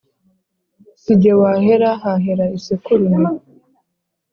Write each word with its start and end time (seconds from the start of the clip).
sijye 1.01 1.31
wahera 1.41 1.89
hahera 2.01 2.45
isekurume 2.57 3.29